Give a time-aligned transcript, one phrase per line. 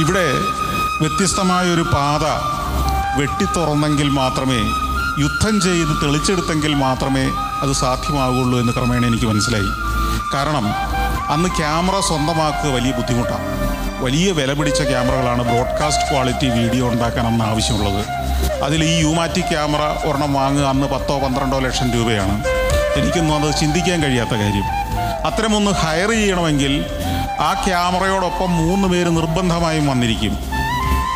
[0.00, 0.26] ഇവിടെ
[1.00, 2.24] വ്യത്യസ്തമായ ഒരു പാത
[3.20, 4.60] വെട്ടിത്തുറന്നെങ്കിൽ മാത്രമേ
[5.18, 7.24] യുദ്ധം ചെയ്ത് തെളിച്ചെടുത്തെങ്കിൽ മാത്രമേ
[7.62, 9.70] അത് സാധ്യമാകുള്ളൂ എന്ന് ക്രമേണ എനിക്ക് മനസ്സിലായി.
[10.34, 10.66] കാരണം
[11.30, 13.46] അന്ന് ക്യാമറ സ്വന്തമാക്കുക വലിയ ബുദ്ധിമുട്ടാണ്.
[14.02, 18.04] വലിയ വില പിടിച്ച ക്യാമറകളാണ് ബ്രോഡ്കാസ്റ്റ് ക്വാളിറ്റി വീഡിയോ ഉണ്ടാക്കാൻ അന്ന് ആവശ്യമുള്ളത്.
[18.62, 22.44] അതിൽ ഈ യൂമാറ്റിക് ക്യാമറ ഒരെണ്ണം വാങ്ങുക അന്ന് പത്തോ പന്ത്രണ്ടോ ലക്ഷം രൂപയാണ്.
[22.96, 24.64] എനിക്കൊന്നും അത് ചിന്തിക്കാൻ കഴിയാത്ത കാര്യം.
[25.26, 26.86] അത്തരമൊന്ന് ഹയർ ചെയ്യണമെങ്കിൽ
[27.40, 30.38] ആ ക്യാമറയോടൊപ്പം മൂന്ന് പേര് നിർബന്ധമായും വന്നിരിക്കും.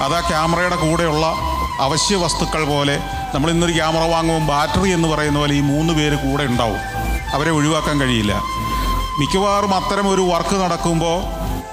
[0.02, 1.26] അത് ആ ക്യാമറയുടെ കൂടെയുള്ള
[1.80, 2.98] അവശ്യ വസ്തുക്കൾ പോലെ
[3.34, 6.78] നമ്മൾ ഇന്നൊരു ക്യാമറ വാങ്ങുമ്പോൾ ബാറ്ററി എന്ന് പറയുന്ന പോലെ ഈ മൂന്ന് പേര് കൂടെ ഉണ്ടാവും.
[7.34, 8.32] അവരെ ഒഴിവാക്കാൻ കഴിയില്ല.
[9.18, 11.18] മിക്കവാറും അത്തരം ഒരു വർക്ക് നടക്കുമ്പോൾ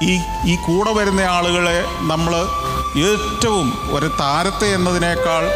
[0.04, 2.34] ഈ ഈ കൂടെ വരുന്ന ആളുകളെ നമ്മൾ
[2.98, 5.52] ഏറ്റവും ഒരു താരത്തെ എന്നതിനേക്കാൾ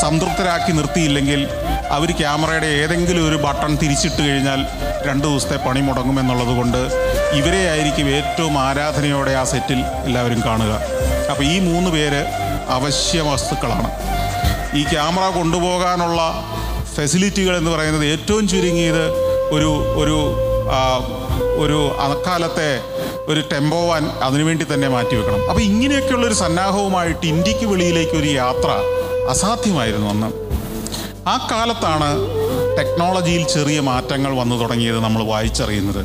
[0.00, 1.48] സംതൃപ്തരാക്കി നിർത്തിയില്ലെങ്കിൽ
[1.90, 4.66] അവർ ക്യാമറയുടെ ഏതെങ്കിലും ഒരു ബട്ടൺ തിരിച്ചിട്ട് കഴിഞ്ഞാൽ
[5.06, 10.72] രണ്ട് ദിവസത്തെ പണി മുടങ്ങുമെന്നുള്ളത് കൊണ്ട് ഇവരെ ആയിരിക്കും ഏറ്റവും ആരാധനയോടെ ആ സെറ്റിൽ എല്ലാവരും കാണുക.
[11.30, 12.20] അപ്പോൾ ഈ മൂന്ന് പേര്
[12.68, 13.90] അവശ്യ വസ്തുക്കളാണ്.
[14.78, 16.20] ഈ ക്യാമറ കൊണ്ടുപോകാനുള്ള
[16.96, 19.04] ഫെസിലിറ്റികൾ എന്ന് പറയുന്നത് ഏറ്റവും ചുരുങ്ങിയത്
[19.56, 19.70] ഒരു
[20.02, 20.18] ഒരു
[21.62, 22.80] ഒരു അക്കാലത്തെ
[23.28, 28.70] ഒരു ടെമ്പോ വാൻ അതിനുവേണ്ടി തന്നെ മാറ്റിവെക്കണം അപ്പോൾ ഇങ്ങനെയൊക്കെയുള്ളൊരു സന്നാഹവുമായിട്ട് ഇന്ത്യയ്ക്ക് വെളിയിലേക്ക് ഒരു യാത്ര
[29.28, 30.30] അസാധ്യമായിരുന്നു അന്ന്.
[31.28, 32.08] ആ കാലത്താണ്
[32.78, 36.02] ടെക്നോളജിയിൽ ചെറിയ മാറ്റങ്ങൾ വന്നു തുടങ്ങിയത് നമ്മൾ വായിച്ചറിയുന്നത്.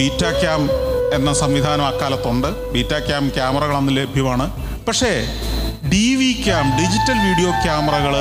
[0.00, 0.60] ബീറ്റ ക്യാം
[1.14, 2.72] എന്ന സംവിധാനം അക്കാലത്തുണ്ട്.
[2.72, 4.44] ബീറ്റ ക്യാം ക്യാമറകൾ അന്ന് ലഭ്യമാണ്.
[4.84, 5.10] പക്ഷേ
[5.92, 8.14] D V cam digital video ക്യാമറകൾ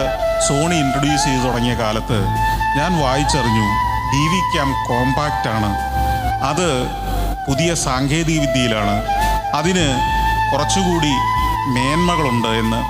[0.47, 2.17] സോണി ഇൻട്രൊഡ്യൂസ് ചെയ്ത് തുടങ്ങിയ കാലത്ത്
[2.77, 3.67] ഞാൻ വായിച്ചറിഞ്ഞു
[4.11, 5.71] ഡി വി ക്യാം കോമ്പാക്റ്റ് ആണ്.
[6.43, 6.83] അത്
[7.49, 8.95] പുതിയ സാങ്കേതിക വിദ്യയിലാണ്.
[9.55, 9.87] അതിന്
[10.51, 11.13] കുറച്ചുകൂടി
[11.75, 12.81] മേന്മകളുണ്ട് എന്ന്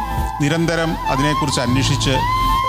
[0.44, 2.16] നിരന്തരം അതിനെക്കുറിച്ച് അന്വേഷിച്ച്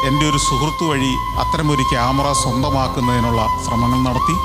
[0.08, 4.36] എന്റെ ഒരു സുഹൃത്തു വഴി അത്തരമൊരു ക്യാമറ സ്വന്തമാക്കുന്നതിനുള്ള ശ്രമങ്ങൾ നടത്തി.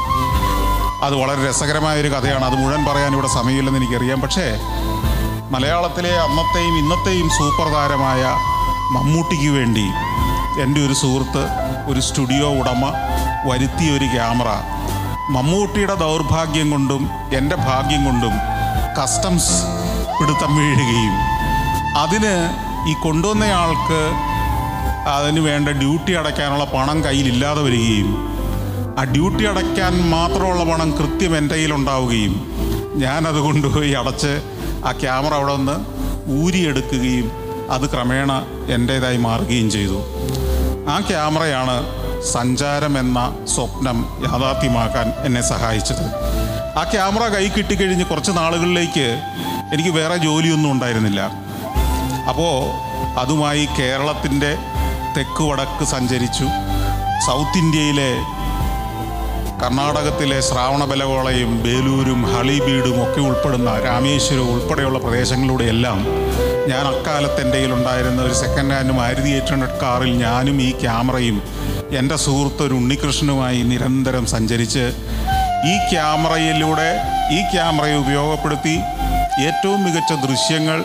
[1.06, 2.46] അത് വളരെ രസകരമായ ഒരു കഥയാണ്.
[2.46, 4.22] അത് മുഴുവൻ പറയാൻ ഇവിടെ സമയമില്ലെന്ന് എനിക്കറിയാം.
[4.22, 4.46] പക്ഷേ
[5.52, 8.24] മലയാളത്തിലെ അന്നത്തെയും ഇന്നത്തെയും സൂപ്പർ താരമായ
[8.96, 9.86] മമ്മൂട്ടിക്ക് വേണ്ടി
[10.62, 11.44] എന്റെ ഒരു സുഹൃത്ത്
[11.92, 12.84] ഒരു സ്റ്റുഡിയോ ഉടമ
[13.50, 14.48] വരുത്തിയ ഒരു ക്യാമറ.
[15.30, 18.34] മമ്മൂട്ടിയുടെ ദൗർഭാഗ്യം കൊണ്ടും എന്റെ ഭാഗ്യം കൊണ്ടും
[19.00, 19.56] കസ്റ്റംസ്
[20.20, 21.16] പിടുത്തം വീഴുകയും
[21.98, 22.36] അതിന്
[22.90, 24.02] ഈ കൊണ്ടുവന്നയാൾക്ക്
[25.16, 28.35] അതിന് വേണ്ട ഡ്യൂട്ടി അടയ്ക്കാനുള്ള പണം കയ്യിലില്ലാതെ വരികയും
[29.00, 32.34] ആ ഡ്യൂട്ടി അടയ്ക്കാൻ മാത്രമുള്ള പണം കൃത്യം എന്റെ കയ്യിലുണ്ടാവുകയും
[32.96, 34.42] ഞാനത് കൊണ്ടുപോയി അടച്ച്
[34.86, 35.76] ആ ക്യാമറ അവിടെ നിന്ന്
[36.44, 37.32] ഊരിയെടുക്കുകയും
[37.70, 38.32] അത് ക്രമേണ
[38.70, 40.00] എന്റേതായി മാറുകയും ചെയ്തു.
[40.90, 41.76] ആ ക്യാമറയാണ്
[42.24, 43.20] സഞ്ചാരം എന്ന
[43.56, 46.06] സ്വപ്നം യാഥാർത്ഥ്യമാക്കാൻ എന്നെ സഹായിച്ചത്.
[46.80, 49.08] ആ ക്യാമറ കൈ കിട്ടിക്കഴിഞ്ഞ് കുറച്ച് നാളുകളിലേക്ക്
[49.74, 51.22] എനിക്ക് വേറെ ജോലിയൊന്നും ഉണ്ടായിരുന്നില്ല.
[52.30, 52.56] അപ്പോൾ
[53.20, 54.58] അതുമായി കേരളത്തിന്റെ
[55.18, 56.48] തെക്ക് വടക്ക് സഞ്ചരിച്ചു.
[57.28, 58.12] സൗത്ത് ഇന്ത്യയിലെ
[59.62, 66.00] കർണാടകത്തിലെ ശ്രാവണബലഗോളയും ബേലൂരും ഹളിബീഡും ഒക്കെ ഉൾപ്പെടുന്ന രാമേശ്വരം ഉൾപ്പെടെയുള്ള പ്രദേശങ്ങളിലൂടെയെല്ലാം
[66.70, 71.38] ഞാൻ അക്കാലത്ത് എന്റെ ഉണ്ടായിരുന്ന ഒരു second hand Maruti eight hundred കാറിൽ ഞാനും ഈ ക്യാമറയും
[71.94, 74.86] എന്റെ സുഹൃത്ത് ഒരു ഉണ്ണികൃഷ്ണനുമായി നിരന്തരം സഞ്ചരിച്ച്
[75.66, 76.90] ഈ ക്യാമറയിലൂടെ
[77.32, 78.76] ഈ ക്യാമറയെ ഉപയോഗപ്പെടുത്തി
[79.46, 80.80] ഏറ്റവും മികച്ച ദൃശ്യങ്ങൾ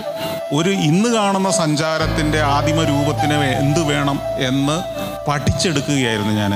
[0.53, 4.77] ഒരു ഇന്ന് കാണുന്ന സഞ്ചാരത്തിന്റെ ആദിമ രൂപത്തിന് എന്ത് വേണം എന്ന്
[5.29, 6.53] പഠിച്ചെടുക്കുകയായിരുന്നു ഞാൻ.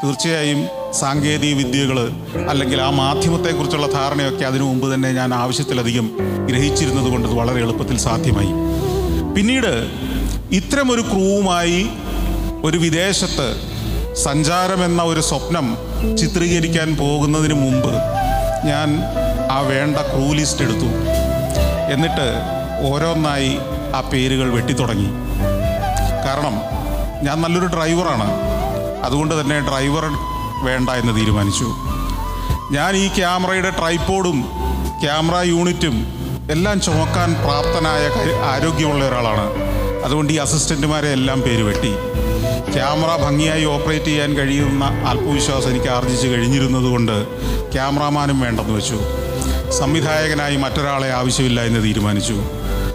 [0.00, 0.60] തീർച്ചയായും
[1.00, 1.98] സാങ്കേതിക വിദ്യകൾ
[2.50, 6.06] അല്ലെങ്കിൽ ആ മാധ്യമത്തെക്കുറിച്ചുള്ള ധാരണയൊക്കെ അതിനു മുമ്പ് തന്നെ ഞാൻ ആവശ്യത്തിലധികം
[6.46, 8.52] ഗ്രഹിച്ചിരുന്നത് കൊണ്ട് വളരെ എളുപ്പത്തിൽ സാധ്യമായി.
[9.34, 9.72] പിന്നീട്
[10.52, 11.80] ഇത്തരമൊരു ക്രൂവുമായി
[12.64, 13.48] ഒരു വിദേശത്ത്
[14.16, 15.66] സഞ്ചാരമെന്ന ഒരു സ്വപ്നം
[16.16, 17.92] ചിത്രീകരിക്കാൻ പോകുന്നതിന് മുമ്പ്
[18.68, 18.88] ഞാൻ
[19.52, 20.88] ആ വേണ്ട ക്രൂ ലിസ്റ്റ് എടുത്തു.
[21.94, 22.28] എന്നിട്ട്
[22.90, 23.52] ഓരോന്നായി
[23.94, 25.10] ആ പേരുകൾ വെട്ടിത്തുടങ്ങി.
[26.24, 26.56] കാരണം
[27.26, 28.28] ഞാൻ നല്ലൊരു ഡ്രൈവറാണ്.
[29.06, 30.04] അതുകൊണ്ട് തന്നെ ഡ്രൈവർ
[30.66, 31.68] വേണ്ട എന്ന് തീരുമാനിച്ചു.
[32.74, 34.38] ഞാൻ ഈ ക്യാമറയുടെ ട്രൈപോഡും
[35.02, 35.96] ക്യാമറ യൂണിറ്റും
[36.50, 38.02] എല്ലാം ചുമക്കാൻ പ്രാപ്തനായ
[38.44, 39.46] ആരോഗ്യമുള്ള ഒരാളാണ്.
[40.04, 41.92] അതുകൊണ്ട് ഈ അസിസ്റ്റന്റുമാരെ എല്ലാം പേര് വെട്ടി.
[42.72, 47.16] ക്യാമറ ഭംഗിയായി ഓപ്പറേറ്റ് ചെയ്യാൻ കഴിയുന്ന ആത്മവിശ്വാസം എനിക്ക് ആർജിച്ച് കഴിഞ്ഞിരുന്നതുകൊണ്ട്
[47.72, 48.98] ക്യാമറാമാനും വേണ്ടെന്ന് വെച്ചു.
[49.70, 52.36] സംവിധായകനായി മറ്റൊരാളെ ആവശ്യമില്ല എന്ന് തീരുമാനിച്ചു.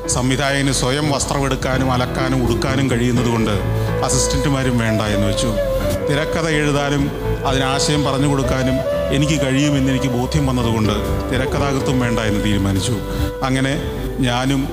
[0.08, 3.52] സംവിധായകന് സ്വയം വസ്ത്രമെടുക്കാനും അലക്കാനും ഉടുക്കാനും കഴിയുന്നതുകൊണ്ട്
[4.06, 5.50] അസിസ്റ്റന്റുമാരും വേണ്ട എന്ന് വെച്ചു.
[6.10, 7.04] തിരക്കഥ എഴുതാനും
[7.46, 8.78] അതിനാശയം പറഞ്ഞു കൊടുക്കാനും
[9.12, 10.94] എനിക്ക് കഴിയുമെന്ന് എനിക്ക് ബോധ്യം വന്നതുകൊണ്ട്
[11.32, 12.96] തിരക്കഥാകൃത്തും വേണ്ട എന്ന് തീരുമാനിച്ചു.
[13.44, 13.74] അങ്ങനെ
[14.20, 14.68] ഞാനും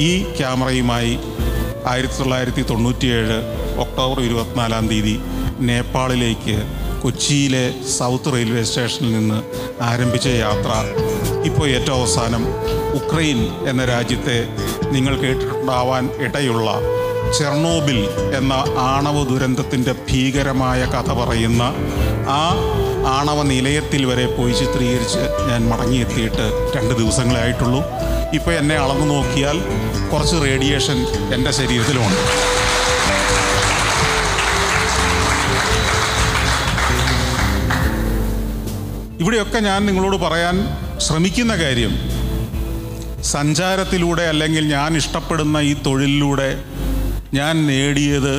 [0.00, 1.18] ഈ ക്യാമറയുമായി
[1.86, 3.38] ആയിരത്തി തൊള്ളായിരത്തി തൊണ്ണൂറ്റിയേഴ്
[3.78, 5.20] ഒക്ടോബർ ഇരുപത്തിനാലാം തീയതി
[5.60, 6.56] നേപ്പാളിലേക്ക്
[7.02, 7.64] കൊച്ചിയിലെ
[7.98, 9.42] സൗത്ത് റെയിൽവേ സ്റ്റേഷനിൽ നിന്ന്
[9.82, 10.70] ആരംഭിച്ച യാത്ര
[11.44, 12.42] ഇപ്പോൾ ഏറ്റവും അവസാനം
[12.94, 14.38] ഉക്രൈൻ എന്ന രാജ്യത്തെ
[14.92, 16.70] നിങ്ങൾ കേട്ടിട്ടുണ്ടാവാൻ ഇടയുള്ള
[17.36, 17.98] ചെർണോബിൽ
[18.38, 18.54] എന്ന
[18.86, 21.62] ആണവ ദുരന്തത്തിന്റെ ഭീകരമായ കഥ പറയുന്ന
[22.34, 22.42] ആ
[23.10, 26.46] ആണവ നിലയത്തിൽ വരെ പോയി ചിത്രീകരിച്ച് ഞാൻ മടങ്ങിയെത്തിയിട്ട്
[26.76, 27.80] രണ്ട് ദിവസങ്ങളായിട്ടുള്ളൂ
[28.34, 29.58] ഇപ്പോൾ എന്നെ അളന്നു നോക്കിയാൽ
[30.12, 30.98] കുറച്ച് റേഡിയേഷൻ
[31.34, 32.22] എന്റെ ശരീരത്തിലുമുണ്ട്
[39.20, 40.56] ഇവിടെയൊക്കെ ഞാൻ നിങ്ങളോട് പറയാൻ
[40.98, 41.94] ശ്രമിക്കുന്ന കാര്യം
[43.30, 46.50] സഞ്ചാരത്തിലൂടെ അല്ലെങ്കിൽ ഞാൻ ഇഷ്ടപ്പെടുന്ന ഈ തൊഴിലിലൂടെ
[47.34, 48.34] ഞാൻ നേടിയത്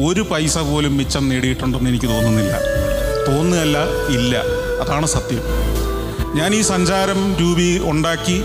[0.00, 2.58] ഒരു പൈസ പോലും മിച്ചം നേടിയിട്ടുണ്ടെന്ന് എനിക്ക് തോന്നുന്നില്ല.
[3.28, 3.78] തോന്നുകയല്ല
[4.08, 4.42] ഇല്ല.
[4.82, 5.44] അതാണ് സത്യം.
[6.34, 8.42] ഞാൻ ഈ സഞ്ചാരം രൂപി ഉണ്ടാക്കി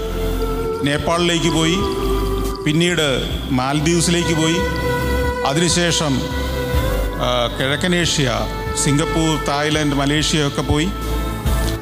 [0.83, 1.77] നേപ്പാളിലേക്ക് പോയി
[2.65, 3.07] പിന്നീട്
[3.51, 4.57] മാൽദീവ്സിലേക്ക് പോയി.
[5.45, 6.21] അതിനുശേഷം
[7.59, 8.31] കിഴക്കൻ ഏഷ്യ
[8.83, 10.89] സിംഗപ്പൂർ തായ്ലൻഡ് മലേഷ്യ ഒക്കെ പോയി.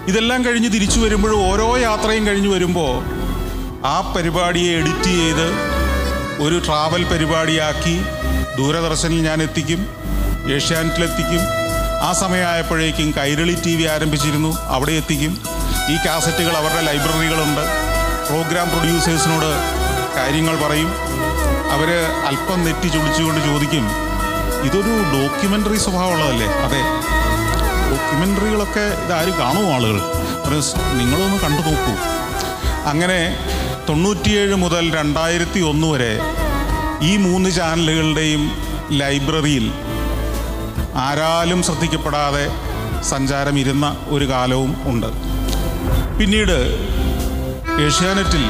[0.08, 3.04] ഇതെല്ലാം കഴിഞ്ഞ് തിരിച്ചു വരുമ്പോഴും ഓരോ യാത്രയും കഴിഞ്ഞ് വരുമ്പോൾ
[3.86, 5.75] ആ പരിപാടിയെ എഡിറ്റ് ചെയ്ത്
[6.40, 8.06] ഒരു ട്രാവൽ പരിപാടിയാക്കി
[8.58, 9.82] ദൂരദർശനിൽ ഞാൻ എത്തിക്കും
[10.56, 11.40] ഏഷ്യാനെറ്റിലെത്തിക്കും.
[12.04, 15.42] ആ സമയമായപ്പോഴേക്കും കൈരളി ടി വി ആരംഭിച്ചിരുന്നു അവിടെ എത്തിക്കും.
[15.90, 17.62] ഈ കാസറ്റുകൾ അവരുടെ ലൈബ്രറികളുണ്ട്.
[18.28, 19.50] പ്രോഗ്രാം പ്രൊഡ്യൂസേഴ്സിനോട്
[20.16, 20.90] കാര്യങ്ങൾ പറയും.
[21.72, 21.90] അവർ
[22.26, 23.90] അല്പം നെറ്റി ചുളിച്ചുകൊണ്ട് ചോദിക്കും
[24.64, 26.48] ഇതൊരു ഡോക്യുമെന്ററി സ്വഭാവമുള്ളതല്ലേ?
[26.48, 26.82] അതെ.
[27.92, 30.02] ഡോക്യുമെന്ററികളൊക്കെ ഇതാരും കാണുമോ ആളുകൾ
[30.94, 31.94] നിങ്ങളൊന്ന് കണ്ടു നോക്കൂ
[32.90, 33.20] അങ്ങനെ
[33.90, 36.14] തൊണ്ണൂറ്റിയേഴ് മുതൽ രണ്ടായിരത്തി ഒന്ന് വരെ
[37.02, 38.44] ഈ മൂന്ന് ചാനലുകളുടെയും
[38.92, 39.66] ലൈബ്രറിയിൽ
[40.96, 42.46] ആരാലും ശ്രദ്ധിക്കപ്പെടാതെ
[43.04, 45.10] സഞ്ചാരം ഇരുന്ന ഒരു കാലവും ഉണ്ട്.
[46.20, 46.58] പിന്നീട്
[47.88, 48.46] ഏഷ്യാനെറ്റിൽ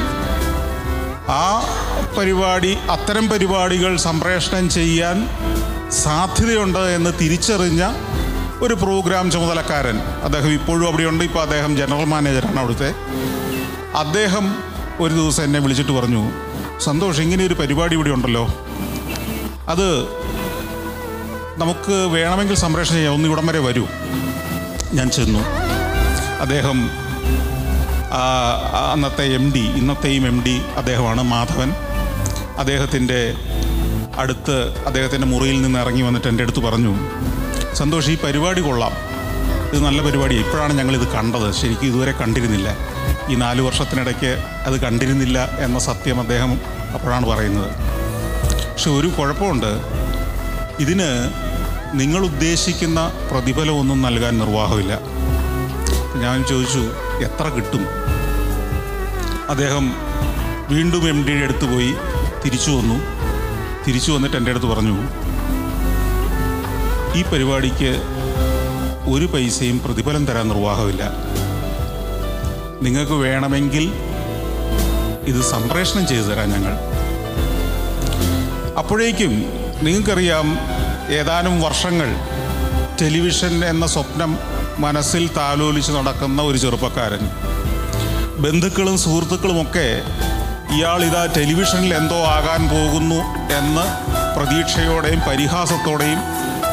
[1.30, 1.46] ആ
[2.18, 5.18] പരിപാടി അത്തരം പരിപാടികൾ സംപ്രേഷണം ചെയ്യാൻ
[6.04, 7.84] സാധ്യതയുണ്ട് എന്ന് തിരിച്ചറിഞ്ഞ
[8.62, 11.24] ഒരു പ്രോഗ്രാം ചുമതലക്കാരൻ അദ്ദേഹം ഇപ്പോഴും അവിടെയുണ്ട്.
[11.24, 12.92] ഇപ്പോൾ അദ്ദേഹം ജനറൽ മാനേജറാണ് അവിടുത്തെ.
[14.04, 16.32] അദ്ദേഹം ഒരു ദിവസം എന്നെ വിളിച്ചിട്ട് പറഞ്ഞു
[16.80, 18.48] സന്തോഷ് ഇങ്ങനെ ഒരു പരിപാടി ഇവിടെ ഉണ്ടല്ലോ.
[19.68, 20.04] അത്
[21.58, 23.14] നമുക്ക് വേണമെങ്കിൽ സംപ്രേഷണം ചെയ്യാം.
[23.14, 23.86] ഒന്ന് ഇവിടം വരെ വരൂ.
[24.94, 25.40] ഞാൻ ചെന്നു.
[26.40, 26.90] അദ്ദേഹം
[28.92, 31.72] അന്നത്തെ എം ഡി ഇന്നത്തെയും എം ഡി അദ്ദേഹമാണ് മാധവൻ.
[32.58, 33.34] അദ്ദേഹത്തിന്റെ
[34.18, 36.96] അടുത്ത് അദ്ദേഹത്തിന്റെ മുറിയിൽ നിന്ന് ഇറങ്ങി വന്നിട്ട് എന്റെ അടുത്ത് പറഞ്ഞു
[37.74, 38.92] സന്തോഷ് ഈ പരിപാടി കൊള്ളാം.
[39.74, 41.54] ഇത് നല്ല പരിപാടി ഇപ്പോഴാണ് ഞങ്ങളിത് കണ്ടത്.
[41.54, 42.95] ശരിക്കും ഇതുവരെ കണ്ടിരുന്നില്ല.
[43.30, 46.52] ഈ നാല് വർഷത്തിനിടയ്ക്ക് അത് കണ്ടിരുന്നില്ല എന്ന സത്യം അദ്ദേഹം
[46.94, 47.70] അപ്പോഴാണ് പറയുന്നത്.
[48.72, 49.72] പക്ഷെ ഒരു കുഴപ്പമുണ്ട്.
[50.80, 51.32] ഇതിന്
[51.94, 55.00] നിങ്ങൾ ഉദ്ദേശിക്കുന്ന പ്രതിഫലമൊന്നും നൽകാൻ നിർവാഹമില്ല.
[56.22, 56.84] ഞാൻ ചോദിച്ചു
[57.24, 57.86] എത്ര കിട്ടും?
[59.50, 59.96] അദ്ദേഹം
[60.70, 61.94] വീണ്ടും എം ഡിയുടെ അടുത്ത് പോയി
[62.46, 62.96] തിരിച്ചു വന്നു.
[63.88, 64.98] തിരിച്ചു വന്നിട്ട് എന്റെ അടുത്ത് പറഞ്ഞു
[67.16, 67.92] ഈ പരിപാടിക്ക്
[69.10, 71.12] ഒരു പൈസയും പ്രതിഫലം തരാൻ നിർവാഹമില്ല.
[72.82, 73.94] നിങ്ങൾക്ക് വേണമെങ്കിൽ
[75.26, 76.74] ഇത് സംപ്രേഷണം ചെയ്തു തരാം ഞങ്ങൾ.
[78.78, 79.46] അപ്പോഴേക്കും
[79.82, 80.60] നിങ്ങൾക്കറിയാം
[81.10, 82.16] ഏതാനും വർഷങ്ങൾ
[83.02, 84.38] ടെലിവിഷൻ എന്ന സ്വപ്നം
[84.80, 87.20] മനസ്സിൽ താലോലിച്ച് നടക്കുന്ന ഒരു ചെറുപ്പക്കാരൻ.
[88.42, 90.02] ബന്ധുക്കളും സുഹൃത്തുക്കളുമൊക്കെ
[90.76, 93.86] ഇയാൾ ഇതാ ടെലിവിഷനിൽ എന്തോ ആകാൻ പോകുന്നു എന്ന്
[94.36, 96.20] പ്രതീക്ഷയോടെയും പരിഹാസത്തോടെയും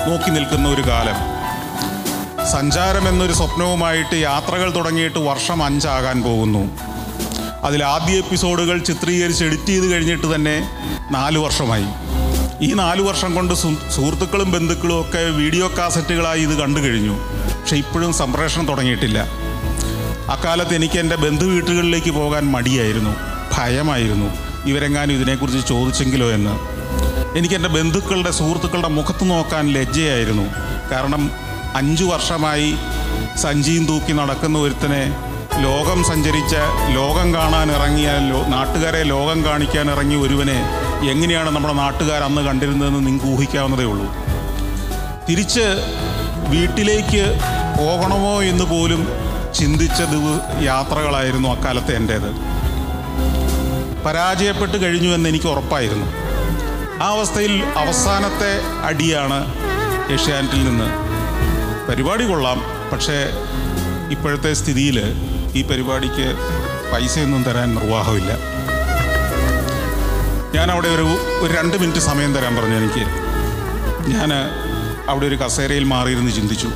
[0.09, 1.32] നോക്കി നിൽക്കുന്ന ഒരു കാലം.
[2.51, 6.71] സഞ്ചാരം എന്നൊരു സ്വപ്നവുമായിട്ട് യാത്രകൾ തുടങ്ങിയിട്ട് വർഷം അഞ്ചാകാൻ പോകുന്നു.
[7.63, 10.71] അതിൽ ആദ്യ എപ്പിസോഡുകൾ ചിത്രീകരിച്ച് എഡിറ്റ് ചെയ്ത് കഴിഞ്ഞിട്ട് തന്നെ
[11.11, 11.85] നാല് വർഷമായി.
[12.65, 17.19] ഈ നാല് വർഷം കൊണ്ട് സുഹൃത്തുക്കളും ബന്ധുക്കളും ഒക്കെ വീഡിയോ കാസറ്റുകളായി ഇത് കണ്ടു കഴിഞ്ഞു.
[17.61, 19.19] പക്ഷെ ഇപ്പോഴും സംപ്രേഷണം തുടങ്ങിയിട്ടില്ല.
[20.31, 23.17] അക്കാലത്ത് എനിക്ക് എന്റെ ബന്ധു വീട്ടുകളിലേക്ക് പോകാൻ മടിയായിരുന്നു.
[23.59, 24.27] ഭയമായിരുന്നു.
[24.67, 26.59] ഇവരെങ്ങാനും ഇതിനെക്കുറിച്ച് ചോദിച്ചെങ്കിലോ എന്ന്.
[27.39, 30.43] എനിക്ക് എന്റെ ബന്ധുക്കളുടെ സുഹൃത്തുക്കളുടെ മുഖത്ത് നോക്കാൻ ലജ്ജയായിരുന്നു.
[30.91, 32.77] കാരണം അഞ്ചു വർഷമായി
[33.37, 35.17] സഞ്ചിയും തൂക്കി നടക്കുന്ന ഒരുത്തനെ
[35.61, 36.55] ലോകം സഞ്ചരിച്ച
[36.89, 38.11] ലോകം കാണാൻ ഇറങ്ങിയ
[38.49, 40.59] നാട്ടുകാരെ ലോകം കാണിക്കാൻ ഇറങ്ങിയ ഒരുവനെ
[41.11, 44.07] എങ്ങനെയാണ് നമ്മുടെ നാട്ടുകാർ അന്ന് കണ്ടിരുന്നതെന്ന് നിങ്ങൾക്ക് ഊഹിക്കാവുന്നതേ ഉള്ളൂ.
[45.29, 45.67] തിരിച്ച്
[46.49, 47.25] വീട്ടിലേക്ക്
[47.79, 49.09] പോകണമോ എന്ന് പോലും
[49.55, 50.27] ചിന്തിച്ച ദിവ
[50.63, 52.31] യാത്രകളായിരുന്നു അക്കാലത്തെ എന്റേത്.
[54.07, 56.07] പരാജയപ്പെട്ട് കഴിഞ്ഞു എന്ന് എനിക്ക് ഉറപ്പായിരുന്നു.
[57.03, 58.53] ആ അവസ്ഥയിൽ അവസാനത്തെ
[58.85, 59.39] അടിയാണ്
[60.13, 61.12] ഏഷ്യാനെറ്റിൽ നിന്ന്.
[61.89, 62.63] പരിപാടി കൊള്ളാം.
[62.93, 63.31] പക്ഷേ
[64.11, 64.99] ഇപ്പോഴത്തെ സ്ഥിതിയിൽ
[65.55, 66.35] ഈ പരിപാടിക്ക്
[66.93, 68.33] പൈസയൊന്നും തരാൻ നിർവാഹമില്ല.
[70.55, 71.07] ഞാൻ അവിടെ ഒരു
[71.41, 73.05] ഒരു രണ്ട് മിനിറ്റ് സമയം തരാൻ പറഞ്ഞു എനിക്ക്.
[74.11, 74.33] ഞാൻ
[75.09, 76.69] അവിടെ ഒരു കസേരയിൽ മാറിയിരുന്ന് ചിന്തിച്ചു.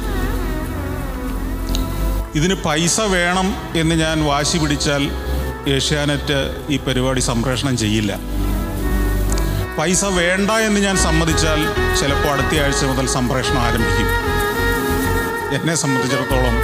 [2.34, 5.10] ഇതിന് പൈസ വേണം എന്ന് ഞാൻ വാശി പിടിച്ചാൽ
[5.68, 8.18] ഏഷ്യാനെറ്റ് ഈ പരിപാടി സംപ്രേഷണം ചെയ്യില്ല.
[9.78, 11.60] പൈസ വേണ്ട എന്ന് ഞാൻ സമ്മതിച്ചാൽ
[12.00, 14.35] ചിലപ്പോൾ അടുത്ത ആഴ്ച മുതൽ സംപ്രേഷണം ആരംഭിക്കും.
[15.52, 16.56] എന്നെ സംബന്ധിച്ചിടത്തോളം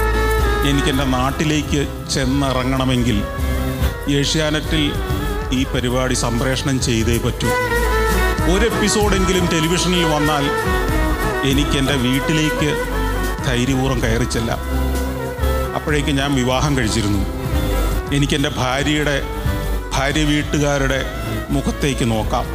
[0.69, 3.23] എനിക്ക് എന്റെ നാട്ടിലേക്ക് ചെന്നിറങ്ങണമെങ്കിൽ
[4.09, 4.93] ഏഷ്യാനെറ്റിൽ
[5.51, 7.47] ഈ പരിപാടി സംപ്രേഷണം ചെയ്തേ പറ്റൂ.
[8.53, 10.43] ഒരു എപ്പിസോഡെങ്കിലും ടെലിവിഷനിൽ വന്നാൽ
[11.49, 12.85] എനിക്കെന്റെ വീട്ടിലേക്ക്
[13.45, 14.59] ധൈര്യപൂർവം കയറിച്ചല്ല ചെല്ലാം.
[15.75, 17.25] അപ്പോഴേക്ക് ഞാൻ വിവാഹം കഴിച്ചിരുന്നു.
[18.15, 19.23] എനിക്കെന്റെ ഭാര്യയുടെ
[19.93, 21.05] ഭാര്യ വീട്ടുകാരുടെ
[21.49, 22.45] മുഖത്തേക്ക് നോക്കാം.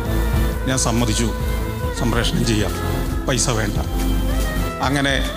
[0.66, 1.34] ഞാൻ സമ്മതിച്ചു.
[1.98, 2.70] സംപ്രേഷണം ചെയ്യാം.
[3.26, 3.76] പൈസ വേണ്ട.
[4.82, 5.30] അങ്ങനെ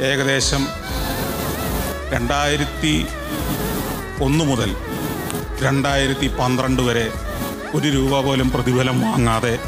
[0.00, 0.66] ഏകദേശം
[2.12, 3.06] രണ്ടായിരത്തി
[4.20, 4.76] ഒന്ന് മുതൽ
[5.62, 7.12] രണ്ടായിരത്തി പന്ത്രണ്ട് വരെ
[7.74, 9.58] ഒരു രൂപ പോലും പ്രതിഫലം വാങ്ങാതെ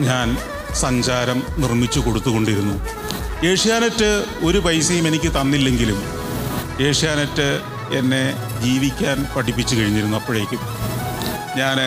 [0.00, 0.36] ഞാൻ
[0.74, 2.74] സഞ്ചാരം നിർമ്മിച്ചു കൊടുത്തുകൊണ്ടിരുന്നു.
[3.46, 6.02] ഏഷ്യാനെറ്റ് ഒരു പൈസയും എനിക്ക് തന്നില്ലെങ്കിലും
[6.80, 7.60] ഏഷ്യാനെറ്റ്
[7.96, 10.58] എന്നെ ജീവിക്കാൻ പഠിപ്പിച്ചു കഴിഞ്ഞിരുന്നു അപ്പോഴേക്കും.
[11.56, 11.78] ഞാൻ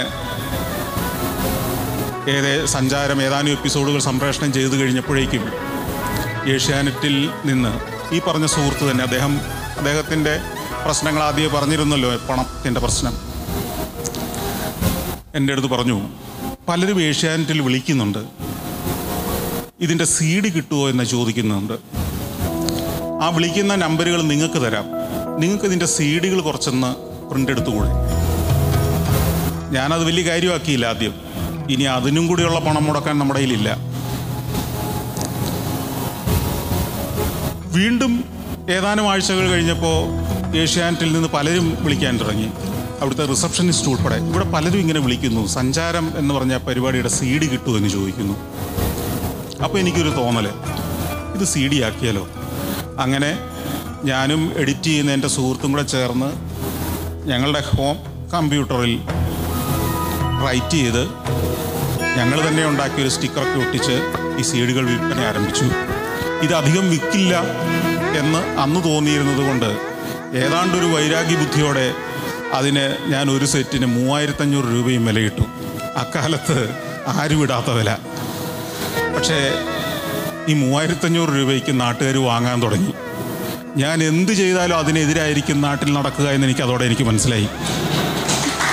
[2.30, 5.69] ഏതേ സഞ്ചാരം ഏതാനും എപ്പിസോഡുകൾ സംപ്രേഷണം ചെയ്തു കഴിഞ്ഞപ്പോഴേക്കും
[6.48, 7.80] ഏഷ്യാനെറ്റിൽ നിന്ന്
[8.16, 9.40] ഈ പറഞ്ഞ സുഹൃത്ത് തന്നെ അദ്ദേഹം
[9.78, 10.40] അദ്ദേഹത്തിന്റെ
[10.86, 13.14] പ്രശ്നങ്ങൾ ആദ്യമേ പറഞ്ഞിരുന്നല്ലോ പണത്തിന്റെ പ്രശ്നം.
[15.36, 16.02] എന്റെ അടുത്ത് പറഞ്ഞു
[16.68, 18.20] പലരും ഏഷ്യാനെറ്റിൽ വിളിക്കുന്നുണ്ട്.
[19.80, 21.74] ഇതിന്റെ സി ഡി കിട്ടുമോ എന്ന് ചോദിക്കുന്നുണ്ട്.
[23.24, 24.86] ആ വിളിക്കുന്ന നമ്പറുകൾ നിങ്ങൾക്ക് തരാം.
[25.40, 26.96] നിങ്ങൾക്ക് ഇതിന്റെ സി ഡികൾ കുറച്ചൊന്ന്
[27.30, 27.90] പ്രിന്റ് എടുത്തുകൂടെ.
[29.72, 31.14] ഞാനത് വലിയ കാര്യമാക്കിയില്ല ആദ്യം.
[31.70, 33.89] ഇനി അതിനും കൂടിയുള്ള പണം മുടക്കാൻ നമ്മുടെ കയ്യിലില്ല.
[37.76, 38.14] വീണ്ടും
[38.76, 39.98] ഏതാനും ആഴ്ചകൾ കഴിഞ്ഞപ്പോൾ
[40.58, 42.50] ഏഷ്യാനെറ്റിൽ നിന്ന് പലരും വിളിക്കാൻ തുടങ്ങി.
[43.02, 44.18] അവിടുത്തെ റിസപ്ഷനിസ്റ്റ് ഉൾപ്പെടെ.
[44.30, 45.48] ഇവിടെ പലരും ഇങ്ങനെ വിളിക്കുന്നു.
[45.48, 48.36] സഞ്ചാരം എന്ന് പറഞ്ഞ പരിപാടിയുടെ സി ഡി കിട്ടുമെന്ന് ചോദിക്കുന്നു.
[49.64, 50.48] അപ്പോൾ എനിക്കൊരു തോന്നൽ
[51.36, 52.28] ഇത് സി ഡി ആക്കിയാലോ?
[53.00, 53.32] അങ്ങനെ
[54.06, 56.30] ഞാനും എഡിറ്റ് ചെയ്യുന്ന എന്റെ സുഹൃത്തും കൂടെ ചേർന്ന്
[57.30, 57.98] ഞങ്ങളുടെ ഹോം
[58.34, 58.94] കമ്പ്യൂട്ടറിൽ
[60.48, 61.04] റൈറ്റ് ചെയ്ത്
[62.18, 63.96] ഞങ്ങൾ തന്നെ ഉണ്ടാക്കിയ ഒരു സ്റ്റിക്കറൊക്കെ ഒട്ടിച്ച്
[64.40, 65.68] ഈ സീഡുകൾ വിൽപ്പന ആരംഭിച്ചു.
[66.42, 67.42] ഇത് അധികം വിൽക്കില്ല
[68.20, 69.66] എന്ന് അന്ന് തോന്നിയിരുന്നത് കൊണ്ട്
[70.38, 71.94] ഏതാണ്ടൊരു വൈരാഗ്യ ബുദ്ധിയോടെ
[72.54, 75.42] അതിന് ഞാൻ ഒരു സെറ്റിന് മൂവായിരത്തഞ്ഞൂറ് രൂപയും വിലയിട്ടു.
[75.98, 76.70] അക്കാലത്ത്
[77.08, 77.98] ആരും ഇടാത്ത വില.
[79.16, 79.54] പക്ഷേ
[80.48, 82.94] ഈ മൂവായിരത്തഞ്ഞൂറ് രൂപയ്ക്ക് നാട്ടുകാർ വാങ്ങാൻ തുടങ്ങി.
[83.78, 87.50] ഞാൻ എന്ത് ചെയ്താലും അതിനെതിരായിരിക്കും നാട്ടിൽ നടക്കുക എന്ന് എനിക്ക് അതോടെ എനിക്ക് മനസ്സിലായി.